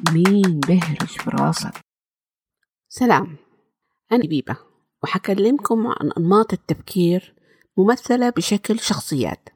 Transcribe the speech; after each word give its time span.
مين 0.00 0.60
بهرج 0.60 1.06
في 1.06 1.30
راسك؟ 1.30 1.72
سلام 2.88 3.36
أنا 4.12 4.26
بيبة 4.26 4.56
وحكلمكم 5.02 5.86
عن 5.86 6.12
أنماط 6.18 6.52
التفكير 6.52 7.34
ممثلة 7.76 8.30
بشكل 8.30 8.80
شخصيات 8.80 9.48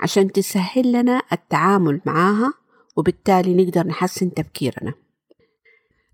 عشان 0.00 0.32
تسهل 0.32 0.92
لنا 0.92 1.22
التعامل 1.32 2.00
معاها 2.06 2.54
وبالتالي 2.96 3.64
نقدر 3.64 3.86
نحسن 3.86 4.34
تفكيرنا. 4.34 4.94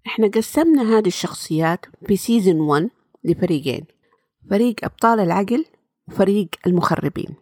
إحنا 0.06 0.28
قسمنا 0.28 0.98
هذه 0.98 1.06
الشخصيات 1.06 1.86
في 2.06 2.16
سيزن 2.16 2.60
1 2.60 2.90
لفريقين 3.24 3.84
فريق 4.50 4.84
أبطال 4.84 5.20
العقل 5.20 5.64
وفريق 6.08 6.48
المخربين. 6.66 7.34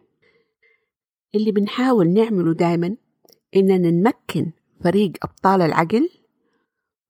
اللي 1.35 1.51
بنحاول 1.51 2.09
نعمله 2.09 2.53
دايما 2.53 2.95
إننا 3.55 3.91
نمكن 3.91 4.51
فريق 4.83 5.11
أبطال 5.23 5.61
العقل 5.61 6.09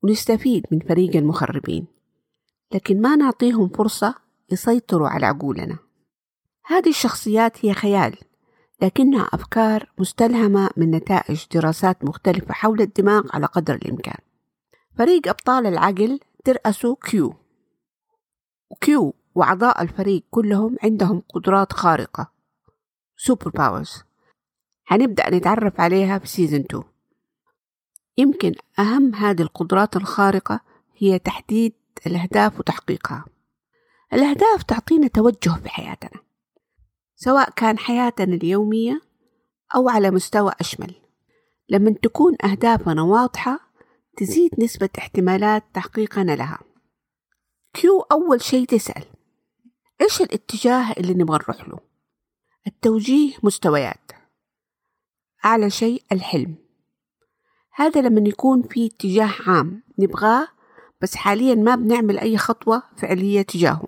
ونستفيد 0.03 0.65
من 0.71 0.79
فريق 0.79 1.15
المخربين 1.15 1.87
لكن 2.73 3.01
ما 3.01 3.15
نعطيهم 3.15 3.69
فرصة 3.69 4.15
يسيطروا 4.51 5.07
على 5.07 5.25
عقولنا. 5.25 5.77
هذه 6.65 6.89
الشخصيات 6.89 7.65
هي 7.65 7.73
خيال 7.73 8.17
لكنها 8.81 9.29
أفكار 9.33 9.91
مستلهمة 9.97 10.69
من 10.77 10.91
نتائج 10.91 11.45
دراسات 11.53 12.03
مختلفة 12.03 12.53
حول 12.53 12.81
الدماغ 12.81 13.23
على 13.33 13.45
قدر 13.45 13.75
الإمكان. 13.75 14.17
فريق 14.97 15.27
أبطال 15.27 15.65
العقل 15.65 16.19
ترأسوا 16.45 16.95
كيو. 17.03 17.33
وكيو 18.69 19.13
وأعضاء 19.35 19.81
الفريق 19.81 20.23
كلهم 20.29 20.75
عندهم 20.83 21.23
قدرات 21.29 21.73
خارقة. 21.73 22.31
super 23.17 23.49
powers 23.49 24.03
هنبدأ 24.87 25.29
نتعرف 25.29 25.79
عليها 25.79 26.19
في 26.19 26.27
season 26.27 26.59
2 26.59 26.83
يمكن 28.17 28.55
أهم 28.79 29.15
هذه 29.15 29.41
القدرات 29.41 29.95
الخارقة 29.95 30.61
هي 30.97 31.19
تحديد 31.19 31.73
الأهداف 32.07 32.59
وتحقيقها. 32.59 33.25
الأهداف 34.13 34.63
تعطينا 34.63 35.07
توجه 35.07 35.49
في 35.63 35.69
حياتنا 35.69 36.21
سواء 37.15 37.49
كان 37.49 37.77
حياتنا 37.77 38.35
اليومية 38.35 39.01
أو 39.75 39.89
على 39.89 40.11
مستوى 40.11 40.51
أشمل. 40.59 40.95
لما 41.69 41.91
تكون 41.91 42.35
أهدافنا 42.43 43.01
واضحة 43.01 43.59
تزيد 44.17 44.51
نسبة 44.59 44.89
احتمالات 44.97 45.63
تحقيقنا 45.73 46.35
لها. 46.35 46.59
Q 47.73 48.01
أول 48.01 48.41
شيء 48.41 48.65
تسأل 48.65 49.03
إيش 50.01 50.21
الاتجاه 50.21 50.91
اللي 50.91 51.13
نبغى 51.13 51.37
نروح 51.37 51.69
له؟ 51.69 51.79
التوجيه 52.67 53.33
مستويات. 53.43 54.11
أعلى 55.45 55.69
شيء 55.69 56.03
الحلم. 56.11 56.66
هذا 57.79 58.01
لما 58.01 58.29
يكون 58.29 58.61
في 58.61 58.85
اتجاه 58.85 59.29
عام 59.47 59.83
نبغاه 59.99 60.47
بس 61.01 61.15
حاليا 61.15 61.55
ما 61.55 61.75
بنعمل 61.75 62.19
أي 62.19 62.37
خطوة 62.37 62.83
فعلية 62.95 63.41
تجاهه 63.41 63.87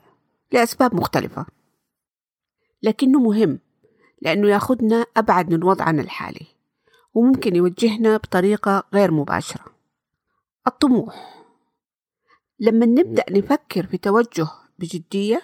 لأسباب 0.52 0.96
مختلفة. 0.96 1.46
لكنه 2.84 3.20
مهم 3.20 3.60
لأنه 4.22 4.50
ياخدنا 4.50 5.06
أبعد 5.18 5.54
من 5.54 5.64
وضعنا 5.64 6.02
الحالي 6.02 6.46
وممكن 7.14 7.56
يوجهنا 7.56 8.18
بطريقة 8.18 8.84
غير 8.94 9.12
مباشرة. 9.12 9.66
الطموح. 10.68 11.44
لما 12.60 12.86
نبدأ 12.86 13.26
نفكر 13.32 13.86
في 13.86 13.98
توجه 13.98 14.48
بجدية 14.80 15.42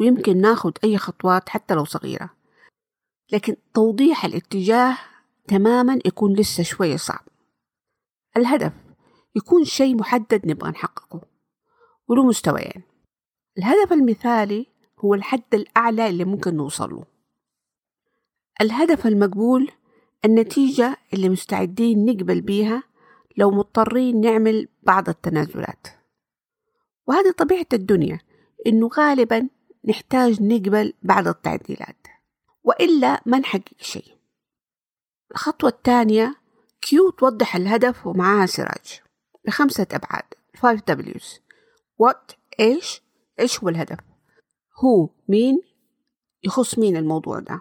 ويمكن 0.00 0.40
ناخد 0.40 0.78
أي 0.84 0.98
خطوات 0.98 1.48
حتى 1.48 1.74
لو 1.74 1.84
صغيرة 1.84 2.30
لكن 3.32 3.56
توضيح 3.74 4.24
الاتجاه 4.24 4.98
تماما 5.48 5.98
يكون 6.04 6.32
لسه 6.32 6.62
شوية 6.62 6.96
صعب. 6.96 7.37
الهدف 8.38 8.72
يكون 9.36 9.64
شيء 9.64 9.96
محدد 9.96 10.46
نبغى 10.46 10.70
نحققه. 10.70 11.20
وله 12.08 12.26
مستويين 12.26 12.82
الهدف 13.58 13.92
المثالي 13.92 14.66
هو 14.98 15.14
الحد 15.14 15.54
الأعلى 15.54 16.08
اللي 16.08 16.24
ممكن 16.24 16.56
نوصل 16.56 16.94
له. 16.94 17.04
الهدف 18.60 19.06
المقبول 19.06 19.70
النتيجة 20.24 20.96
اللي 21.14 21.28
مستعدين 21.28 22.04
نقبل 22.04 22.40
بيها 22.40 22.82
لو 23.36 23.50
مضطرين 23.50 24.20
نعمل 24.20 24.68
بعض 24.82 25.08
التنازلات. 25.08 25.86
وهذه 27.06 27.30
طبيعة 27.30 27.66
الدنيا 27.72 28.20
إنه 28.66 28.88
غالبا 28.98 29.48
نحتاج 29.84 30.42
نقبل 30.42 30.92
بعض 31.02 31.28
التعديلات. 31.28 32.06
وإلا 32.64 33.20
ما 33.26 33.38
نحقق 33.38 33.80
شيء. 33.80 34.14
الخطوة 35.30 35.70
الثانية 35.70 36.34
كيو 36.80 37.10
توضح 37.10 37.56
الهدف 37.56 38.06
ومعاها 38.06 38.46
سراج. 38.46 39.00
بخمسة 39.46 39.86
أبعاد. 39.92 40.24
5 40.56 40.82
W's. 40.90 41.40
what 42.02 42.34
إيش 42.60 43.02
إيش 43.40 43.60
هو 43.60 43.68
الهدف؟ 43.68 43.98
هو 44.84 45.08
مين؟ 45.28 45.62
يخص 46.44 46.78
مين 46.78 46.96
الموضوع 46.96 47.38
ده؟ 47.38 47.60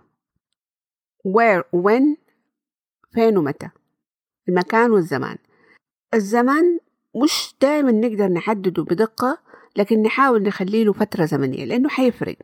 where 1.27 1.63
when 1.75 2.17
فين 3.13 3.37
ومتى؟ 3.37 3.69
المكان 4.49 4.91
والزمان. 4.91 5.37
الزمان 6.13 6.79
مش 7.23 7.55
دائما 7.61 7.91
نقدر 7.91 8.27
نحدده 8.27 8.83
بدقة 8.83 9.37
لكن 9.75 10.01
نحاول 10.01 10.43
نخلي 10.43 10.83
له 10.83 10.93
فترة 10.93 11.25
زمنية 11.25 11.65
لأنه 11.65 11.89
حيفرق. 11.89 12.37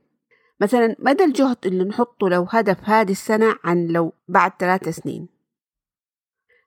مثلا 0.61 0.95
مدى 0.99 1.23
الجهد 1.23 1.65
اللي 1.65 1.83
نحطه 1.83 2.29
لو 2.29 2.47
هدف 2.49 2.77
هذه 2.83 3.11
السنة 3.11 3.55
عن 3.63 3.87
لو 3.87 4.13
بعد 4.27 4.51
ثلاثة 4.59 4.91
سنين؟ 4.91 5.32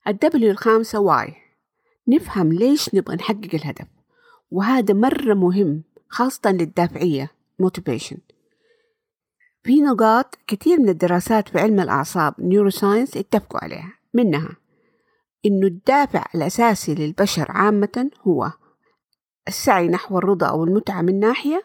ال 0.09 0.30
W 0.30 0.51
الخامسة 0.51 1.01
why. 1.01 1.35
نفهم 2.09 2.53
ليش 2.53 2.95
نبغى 2.95 3.17
نحقق 3.17 3.55
الهدف 3.55 3.87
وهذا 4.51 4.95
مرة 4.95 5.35
مهم 5.35 5.83
خاصة 6.09 6.51
للدافعية 6.51 7.31
motivation. 7.63 8.17
في 9.63 9.81
نقاط 9.81 10.39
كثير 10.47 10.81
من 10.81 10.89
الدراسات 10.89 11.49
في 11.49 11.59
علم 11.59 11.81
الأعصاب 11.81 12.35
نيوروساينس 12.39 13.17
اتفقوا 13.17 13.65
عليها 13.65 13.93
منها 14.15 14.57
إنه 15.47 15.67
الدافع 15.67 16.25
الأساسي 16.35 16.95
للبشر 16.95 17.47
عامة 17.49 18.11
هو 18.23 18.53
السعي 19.49 19.89
نحو 19.89 20.19
الرضا 20.19 20.47
أو 20.47 20.65
المتعة 20.65 21.03
من 21.03 21.21
ناحية 21.21 21.63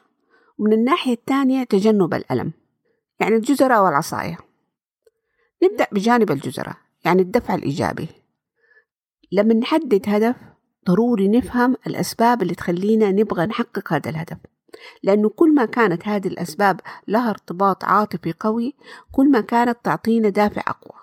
ومن 0.57 0.73
الناحية 0.73 1.13
الثانية 1.13 1.63
تجنب 1.63 2.13
الألم 2.13 2.51
يعني 3.19 3.35
الجزرة 3.35 3.81
والعصاية. 3.81 4.37
نبدأ 5.63 5.87
بجانب 5.91 6.31
الجزرة 6.31 6.75
يعني 7.05 7.21
الدفع 7.21 7.55
الإيجابي. 7.55 8.07
لما 9.31 9.53
نحدد 9.53 10.01
هدف 10.07 10.35
ضروري 10.87 11.27
نفهم 11.27 11.75
الأسباب 11.87 12.41
اللي 12.41 12.55
تخلينا 12.55 13.11
نبغى 13.11 13.45
نحقق 13.45 13.93
هذا 13.93 14.09
الهدف. 14.09 14.37
لأنه 15.03 15.29
كل 15.29 15.53
ما 15.55 15.65
كانت 15.65 16.07
هذه 16.07 16.27
الأسباب 16.27 16.79
لها 17.07 17.29
ارتباط 17.29 17.83
عاطفي 17.83 18.33
قوي 18.39 18.75
كل 19.11 19.31
ما 19.31 19.41
كانت 19.41 19.77
تعطينا 19.83 20.29
دافع 20.29 20.61
أقوى. 20.67 20.99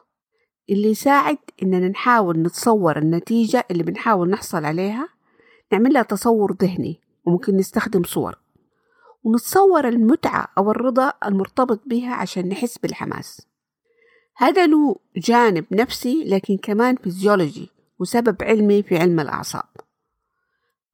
اللي 0.71 0.88
يساعد 0.91 1.38
إننا 1.62 1.88
نحاول 1.88 2.38
نتصور 2.38 2.99
النتيجة 2.99 3.65
اللي 3.71 3.83
بنحاول 3.83 4.31
نحصل 4.31 4.65
عليها 4.65 5.09
نعمل 5.72 5.93
لها 5.93 6.03
تصور 6.03 6.56
ذهني 6.62 7.00
وممكن 7.27 7.56
نستخدم 7.56 8.03
صور. 8.03 8.38
ونتصور 9.25 9.88
المتعة 9.88 10.49
أو 10.59 10.71
الرضا 10.71 11.12
المرتبط 11.25 11.81
بها 11.87 12.15
عشان 12.15 12.49
نحس 12.49 12.78
بالحماس. 12.78 13.47
هذا 14.37 14.67
له 14.67 14.97
جانب 15.17 15.65
نفسي 15.72 16.25
لكن 16.25 16.56
كمان 16.56 16.97
فيزيولوجي 16.97 17.78
وسبب 17.98 18.42
علمي 18.42 18.82
في 18.82 18.98
علم 18.98 19.20
الأعصاب. 19.20 19.69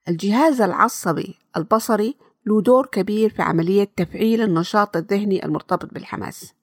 الجهاز 0.09 0.61
العصبي 0.61 1.39
البصري 1.57 2.17
له 2.47 2.61
دور 2.61 2.87
كبير 2.87 3.31
في 3.31 3.43
عملية 3.43 3.89
تفعيل 3.97 4.43
النشاط 4.43 4.97
الذهني 4.97 5.45
المرتبط 5.45 5.95
بالحماس 5.95 6.55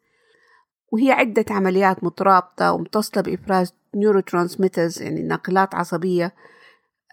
وهي 0.91 1.12
عدة 1.12 1.46
عمليات 1.50 2.03
مترابطة 2.03 2.72
ومتصلة 2.72 3.24
بإفراز 3.24 3.74
نيوروترانسميترز 3.96 5.01
يعني 5.01 5.21
ناقلات 5.24 5.75
عصبية 5.75 6.36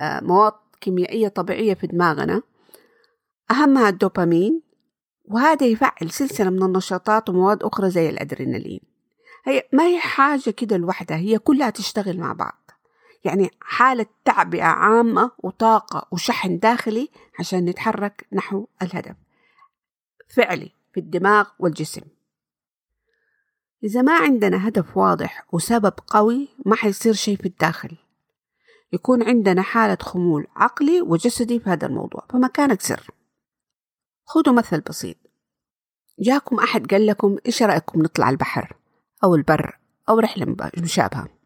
مواد 0.02 0.52
كيميائية 0.80 1.28
طبيعية 1.28 1.74
في 1.74 1.86
دماغنا. 1.86 2.42
أهمها 3.50 3.88
الدوبامين 3.88 4.62
وهذا 5.24 5.66
يفعل 5.66 6.10
سلسلة 6.10 6.50
من 6.50 6.62
النشاطات 6.62 7.28
ومواد 7.28 7.62
أخرى 7.62 7.90
زي 7.90 8.08
الأدرينالين. 8.08 8.80
هي 9.44 9.62
ما 9.72 9.86
هي 9.86 10.00
حاجة 10.00 10.50
كده 10.50 10.76
لوحدها 10.76 11.16
هي 11.16 11.38
كلها 11.38 11.70
تشتغل 11.70 12.18
مع 12.18 12.32
بعض. 12.32 12.67
يعني 13.28 13.50
حالة 13.60 14.06
تعبئة 14.24 14.64
عامة 14.64 15.30
وطاقة 15.38 16.08
وشحن 16.10 16.58
داخلي 16.58 17.08
عشان 17.38 17.64
نتحرك 17.64 18.26
نحو 18.32 18.66
الهدف. 18.82 19.16
فعلي 20.28 20.72
في 20.92 21.00
الدماغ 21.00 21.48
والجسم. 21.58 22.02
إذا 23.84 24.02
ما 24.02 24.16
عندنا 24.16 24.68
هدف 24.68 24.96
واضح 24.96 25.46
وسبب 25.52 25.92
قوي 26.06 26.48
ما 26.66 26.76
حيصير 26.76 27.12
شيء 27.12 27.36
في 27.36 27.46
الداخل. 27.46 27.96
يكون 28.92 29.22
عندنا 29.22 29.62
حالة 29.62 29.98
خمول 30.00 30.46
عقلي 30.56 31.02
وجسدي 31.02 31.60
في 31.60 31.70
هذا 31.70 31.86
الموضوع 31.86 32.26
فما 32.30 32.48
كانت 32.48 32.82
سر. 32.82 33.10
خذوا 34.24 34.54
مثل 34.54 34.80
بسيط. 34.80 35.16
جاكم 36.18 36.58
أحد 36.58 36.86
قال 36.86 37.06
لكم 37.06 37.36
إيش 37.46 37.62
رأيكم 37.62 38.02
نطلع 38.02 38.30
البحر 38.30 38.76
أو 39.24 39.34
البر 39.34 39.78
أو 40.08 40.18
رحلة 40.18 40.56
مشابهة؟ 40.78 41.37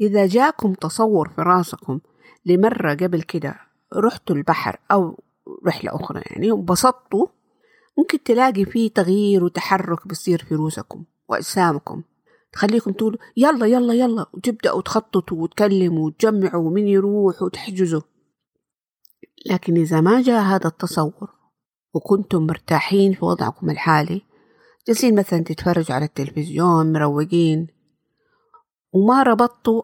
إذا 0.00 0.26
جاكم 0.26 0.74
تصور 0.74 1.28
في 1.28 1.40
راسكم 1.40 2.00
لمرة 2.46 2.94
قبل 2.94 3.22
كده 3.22 3.54
رحتوا 3.96 4.36
البحر 4.36 4.80
أو 4.90 5.20
رحلة 5.66 5.94
أخرى 5.94 6.22
يعني 6.26 6.52
وبسطتوا 6.52 7.26
ممكن 7.98 8.22
تلاقي 8.22 8.64
فيه 8.64 8.90
تغيير 8.90 9.44
وتحرك 9.44 10.08
بيصير 10.08 10.44
في 10.48 10.54
روسكم 10.54 11.04
وأجسامكم. 11.28 12.02
تخليكم 12.52 12.92
تقولوا 12.92 13.18
يلا 13.36 13.66
يلا 13.66 13.94
يلا 13.94 14.26
وتبدأوا 14.32 14.82
تخططوا 14.82 15.42
وتكلموا 15.42 16.06
وتجمعوا 16.06 16.66
ومين 16.66 16.88
يروح 16.88 17.42
وتحجزوا. 17.42 18.00
لكن 19.46 19.76
إذا 19.76 20.00
ما 20.00 20.22
جاء 20.22 20.42
هذا 20.42 20.66
التصور 20.66 21.30
وكنتم 21.94 22.46
مرتاحين 22.46 23.12
في 23.12 23.24
وضعكم 23.24 23.70
الحالي 23.70 24.22
جالسين 24.86 25.14
مثلا 25.18 25.40
تتفرجوا 25.40 25.94
على 25.94 26.04
التلفزيون 26.04 26.92
مروقين 26.92 27.73
وما 28.94 29.22
ربطتوا 29.22 29.82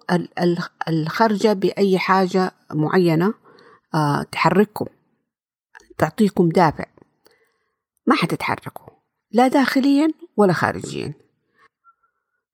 الخرجة 0.88 1.52
بأي 1.52 1.98
حاجة 1.98 2.52
معينة 2.74 3.34
آه، 3.94 4.22
تحرككم 4.22 4.86
تعطيكم 5.98 6.48
دافع. 6.48 6.84
ما 8.06 8.14
حتتحركوا 8.14 8.94
لا 9.32 9.48
داخليا 9.48 10.12
ولا 10.36 10.52
خارجيا. 10.52 11.14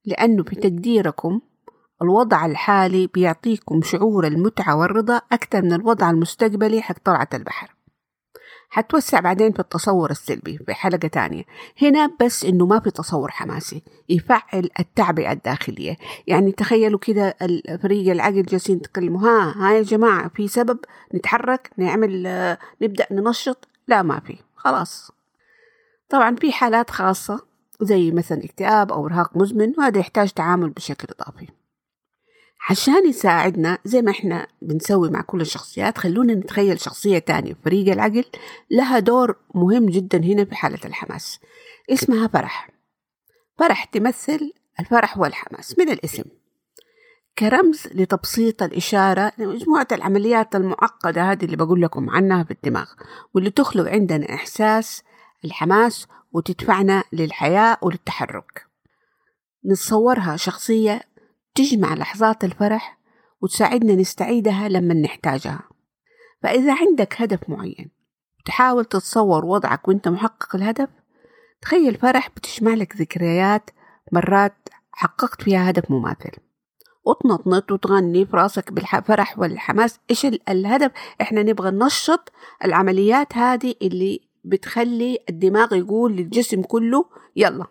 لأنه 0.05 0.43
في 0.43 0.57
تقديركم 0.57 1.41
الوضع 2.03 2.47
الحالي 2.47 3.07
بيعطيكم 3.07 3.83
شعور 3.83 4.27
المتعة 4.27 4.77
والرضا 4.77 5.17
أكثر 5.33 5.63
من 5.63 5.73
الوضع 5.73 6.11
المستقبلي 6.11 6.83
حق 6.83 6.97
طلعة 7.05 7.29
البحر. 7.35 7.76
حتوسع 8.69 9.21
بعدين 9.21 9.53
في 9.53 9.61
التصور 9.61 10.11
السلبي 10.11 10.59
في 10.59 10.75
حلقة 10.75 11.09
تانية. 11.09 11.45
هنا 11.83 12.11
بس 12.21 12.45
إنه 12.45 12.67
ما 12.67 12.81
في 12.81 12.91
تصور 12.91 13.31
حماسي 13.31 13.83
يفعل 14.09 14.71
التعبئة 14.81 15.33
الداخلية. 15.33 15.97
يعني 16.27 16.53
تخيلوا 16.53 16.99
كده 16.99 17.37
الفريق 17.43 18.11
العقل 18.11 18.43
جالسين 18.43 18.77
يتكلموا 18.77 19.21
ها 19.21 19.55
ها 19.57 19.73
يا 19.73 19.83
جماعة 19.83 20.29
في 20.29 20.49
سبب 20.49 20.79
نتحرك 21.15 21.71
نعمل 21.77 22.23
نبدأ 22.83 23.07
ننشط؟ 23.11 23.69
لا 23.89 24.03
ما 24.03 24.21
في. 24.21 24.39
خلاص. 24.57 25.11
طبعا 26.09 26.37
في 26.37 26.53
حالات 26.53 26.91
خاصة 26.91 27.41
زي 27.81 28.11
مثلا 28.11 28.45
اكتئاب 28.45 28.93
أو 28.93 29.07
إرهاق 29.07 29.37
مزمن 29.37 29.73
وهذا 29.79 29.99
يحتاج 29.99 30.31
تعامل 30.31 30.71
بشكل 30.71 31.09
إضافي. 31.21 31.49
عشان 32.71 33.09
يساعدنا 33.09 33.79
زي 33.85 34.03
ما 34.03 34.11
إحنا 34.11 34.47
بنسوي 34.63 35.11
مع 35.11 35.21
كل 35.21 35.41
الشخصيات 35.41 35.99
خلونا 35.99 36.35
نتخيل 36.35 36.81
شخصية 36.81 37.19
تانية. 37.19 37.57
فريق 37.65 37.93
العقل 37.93 38.25
لها 38.71 38.99
دور 38.99 39.37
مهم 39.55 39.87
جدا 39.87 40.19
هنا 40.19 40.45
في 40.45 40.55
حالة 40.55 40.79
الحماس. 40.85 41.41
اسمها 41.91 42.29
فرح. 42.29 42.71
فرح 43.59 43.85
تمثل 43.85 44.53
الفرح 44.81 45.19
والحماس 45.19 45.79
من 45.79 45.89
الاسم. 45.89 46.25
كرمز 47.39 47.87
لتبسيط 47.95 48.63
الإشارة 48.63 49.33
لمجموعة 49.39 49.89
العمليات 49.93 50.57
المعقدة 50.57 51.23
هذه 51.33 51.45
اللي 51.45 51.57
بقول 51.57 51.83
لكم 51.83 52.11
عنها 52.11 52.45
في 52.45 52.51
الدماغ 52.51 52.87
واللي 53.35 53.51
تخلق 53.51 53.91
عندنا 53.91 54.35
إحساس 54.35 55.03
الحماس 55.45 56.07
وتدفعنا 56.33 57.05
للحياة 57.13 57.79
وللتحرك. 57.83 58.67
نتصورها 59.67 60.37
شخصية 60.37 61.03
تجمع 61.57 61.95
لحظات 61.95 62.45
الفرح 62.45 62.99
وتساعدنا 63.41 63.95
نستعيدها 63.95 64.69
لما 64.69 64.95
نحتاجها. 64.95 65.69
فإذا 66.43 66.75
عندك 66.75 67.23
هدف 67.23 67.41
معين 67.49 67.91
تحاول 68.45 68.85
تتصور 68.85 69.45
وضعك 69.45 69.89
وأنت 69.89 70.09
محقق 70.09 70.57
الهدف 70.57 70.89
تخيل 71.63 71.95
فرح 71.95 72.29
بتجمع 72.29 72.75
لك 72.75 72.97
ذكريات 72.97 73.71
مرات 74.13 74.69
حققت 74.93 75.43
فيها 75.43 75.71
هدف 75.71 75.91
مماثل. 75.91 76.31
وتنطنط 77.05 77.73
وتغني 77.73 78.27
في 78.27 78.37
راسك 78.37 78.73
بالفرح 78.73 79.39
والحماس. 79.39 80.01
إيش 80.11 80.27
الهدف؟ 80.27 80.91
إحنا 81.21 81.43
نبغى 81.43 81.71
ننشط 81.71 82.33
العمليات 82.65 83.37
هذه 83.37 83.75
اللي 83.83 84.21
بتخلي 84.45 85.19
الدماغ 85.29 85.75
يقول 85.75 86.17
للجسم 86.17 86.63
كله 86.63 87.05
يلا 87.37 87.67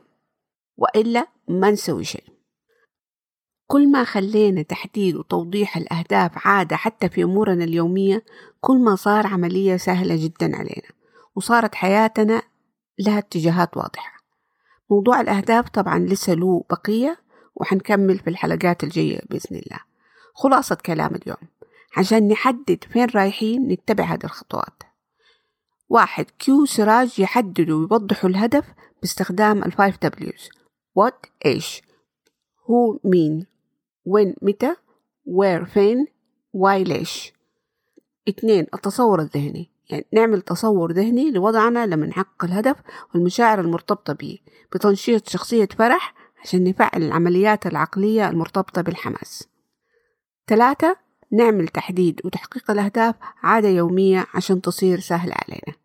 وإلا 0.78 1.28
ما 1.48 1.72
نسوي 1.72 2.04
شيء. 2.04 2.35
كل 3.68 3.92
ما 3.92 4.04
خلينا 4.04 4.62
تحديد 4.62 5.16
وتوضيح 5.16 5.78
الأهداف 5.78 6.48
عادة 6.48 6.76
حتى 6.76 7.10
في 7.10 7.24
أمورنا 7.24 7.64
اليومية 7.64 8.24
كل 8.62 8.78
ما 8.78 8.96
صار 8.96 9.28
عملية 9.28 9.78
سهلة 9.78 10.16
جدا 10.26 10.56
علينا 10.58 10.90
وصارت 11.36 11.76
حياتنا 11.76 12.42
لها 13.00 13.18
اتجاهات 13.18 13.78
واضحة. 13.78 14.16
موضوع 14.90 15.22
الأهداف 15.22 15.70
طبعا 15.70 16.00
لسه 16.00 16.34
له 16.34 16.64
بقية 16.70 17.18
وحنكمل 17.56 18.20
في 18.20 18.30
الحلقات 18.30 18.84
الجاية 18.84 19.22
بإذن 19.30 19.58
الله. 19.58 19.80
خلاصة 20.34 20.76
كلام 20.76 21.16
اليوم. 21.16 21.50
عشان 21.98 22.28
نحدد 22.28 22.84
فين 22.94 23.08
رايحين 23.16 23.68
نتبع 23.68 24.04
هذه 24.04 24.24
الخطوات. 24.24 24.84
واحد 25.90 26.26
Q 26.40 26.66
سراج 26.66 27.20
يحددوا 27.20 27.80
ويوضحوا 27.80 28.30
الهدف 28.30 28.66
باستخدام 29.02 29.64
ال 29.64 29.98
five 30.02 30.34
Ws 30.34 30.50
what 31.00 31.30
إيش؟ 31.46 31.82
Who 32.66 33.00
مين؟ 33.04 33.55
When 34.10 34.36
متى؟ 34.42 34.76
where 35.28 35.64
فين؟ 35.64 36.08
why 36.58 36.88
ليش؟ 36.88 37.34
اثنين 38.30 38.68
التصور 38.74 39.22
الذهني. 39.22 39.70
يعني 39.90 40.06
نعمل 40.14 40.42
تصور 40.42 40.92
ذهني 40.92 41.32
لوضعنا 41.32 41.86
لما 41.86 42.06
نحقق 42.06 42.44
الهدف 42.44 42.76
والمشاعر 43.14 43.60
المرتبطة 43.60 44.14
به 44.14 44.40
بتنشيط 44.74 45.30
شخصية 45.30 45.68
فرح 45.78 46.14
عشان 46.44 46.64
نفعل 46.64 47.04
العمليات 47.04 47.68
العقلية 47.68 48.30
المرتبطة 48.30 48.82
بالحماس. 48.82 49.48
ثلاثة 50.48 50.96
نعمل 51.32 51.68
تحديد 51.68 52.22
وتحقيق 52.26 52.72
الأهداف 52.72 53.16
عادة 53.44 53.68
يومية 53.68 54.26
عشان 54.34 54.62
تصير 54.62 55.00
سهلة 55.00 55.36
علينا. 55.48 55.78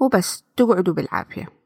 وبس 0.00 0.44
تقعدوا 0.56 0.94
بالعافية. 0.94 1.57